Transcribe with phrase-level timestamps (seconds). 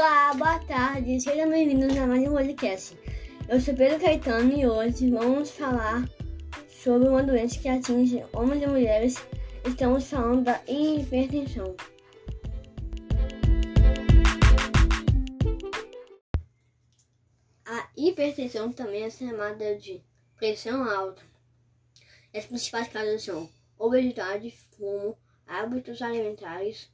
[0.00, 2.96] Olá, boa tarde, sejam bem-vindos a mais um podcast.
[3.48, 6.08] Eu sou Pedro Caetano e hoje vamos falar
[6.68, 9.16] sobre uma doença que atinge homens e mulheres.
[9.66, 11.74] Estamos falando da hipertensão.
[17.66, 20.00] A hipertensão também é chamada de
[20.36, 21.22] pressão alta.
[22.32, 26.88] As principais causas são obesidade, fumo, hábitos alimentares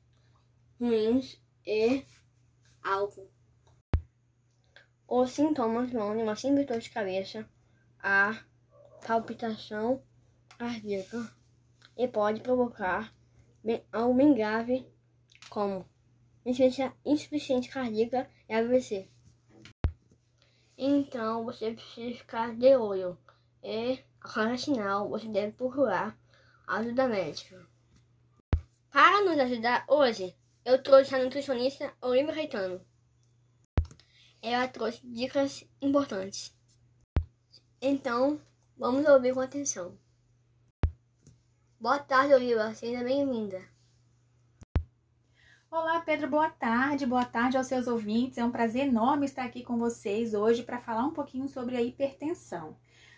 [0.81, 2.03] ruins e
[2.85, 3.29] álcool.
[5.09, 7.49] Os sintomas vão de uma simples dor de cabeça
[7.99, 8.39] a
[9.07, 10.03] palpitação
[10.59, 11.35] cardíaca
[11.97, 13.15] e pode provocar
[13.91, 14.87] algo bem grave
[15.49, 15.89] como
[16.45, 19.09] insuficiência cardíaca e AVC.
[20.77, 23.17] Então você precisa ficar de olho
[23.63, 26.19] e a cada sinal você deve procurar
[26.67, 27.67] ajuda médica.
[28.91, 32.81] Para nos ajudar hoje, eu trouxe a nutricionista Olivia Caetano.
[34.41, 36.57] Ela trouxe dicas importantes.
[37.81, 38.41] Então,
[38.77, 39.99] vamos ouvir com atenção.
[41.79, 42.75] Boa tarde, Olivia.
[42.75, 43.63] Seja bem-vinda.
[45.71, 46.31] Olá, Pedro.
[46.31, 47.05] Boa tarde.
[47.05, 48.39] Boa tarde aos seus ouvintes.
[48.39, 51.83] É um prazer enorme estar aqui com vocês hoje para falar um pouquinho sobre a
[51.83, 52.75] hipertensão.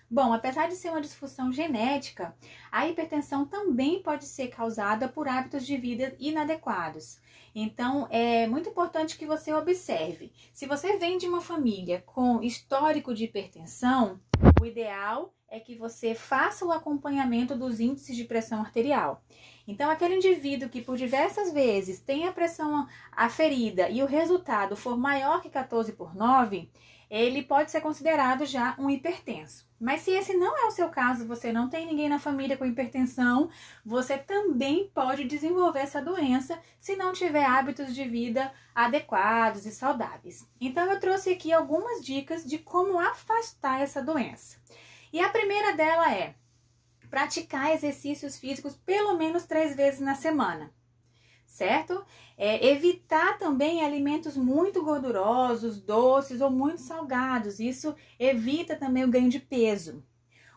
[0.09, 2.37] Bom, apesar de ser uma disfunção genética,
[2.71, 7.19] a hipertensão também pode ser causada por hábitos de vida inadequados.
[7.53, 10.31] Então, é muito importante que você observe.
[10.53, 14.21] Se você vem de uma família com histórico de hipertensão,
[14.61, 19.23] o ideal é que você faça o acompanhamento dos índices de pressão arterial.
[19.67, 24.97] Então, aquele indivíduo que por diversas vezes tem a pressão aferida e o resultado for
[24.97, 26.71] maior que 14 por 9,
[27.09, 29.67] ele pode ser considerado já um hipertenso.
[29.79, 32.65] Mas se esse não é o seu caso, você não tem ninguém na família com
[32.65, 33.51] hipertensão,
[33.85, 40.49] você também pode desenvolver essa doença se não tiver hábitos de vida adequados e saudáveis.
[40.61, 44.26] Então eu trouxe aqui algumas dicas de como afastar essa doença.
[45.13, 46.35] E a primeira dela é
[47.09, 50.73] praticar exercícios físicos pelo menos três vezes na semana
[51.47, 52.05] certo?
[52.37, 57.59] É, evitar também alimentos muito gordurosos, doces ou muito salgados.
[57.59, 60.03] Isso evita também o ganho de peso.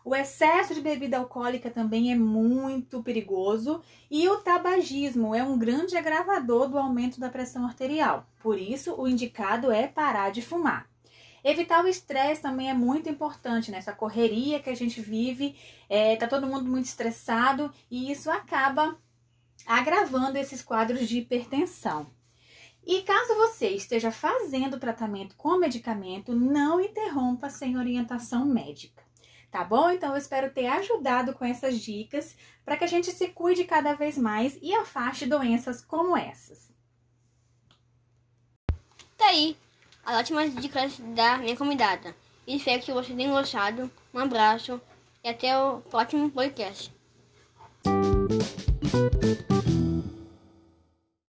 [0.04, 5.96] O excesso de bebida alcoólica também é muito perigoso e o tabagismo é um grande
[5.96, 8.26] agravador do aumento da pressão arterial.
[8.42, 10.89] Por isso, o indicado é parar de fumar.
[11.42, 15.56] Evitar o estresse também é muito importante nessa correria que a gente vive,
[15.88, 18.98] é, tá todo mundo muito estressado e isso acaba
[19.66, 22.06] agravando esses quadros de hipertensão.
[22.84, 29.02] E caso você esteja fazendo tratamento com medicamento, não interrompa sem orientação médica.
[29.50, 29.90] Tá bom?
[29.90, 33.94] Então eu espero ter ajudado com essas dicas para que a gente se cuide cada
[33.94, 36.70] vez mais e afaste doenças como essas.
[39.16, 39.56] Tá aí
[40.10, 42.14] as ótimas dicas da minha convidada.
[42.44, 43.88] Espero que você tenha gostado.
[44.12, 44.80] Um abraço
[45.22, 46.92] e até o próximo podcast.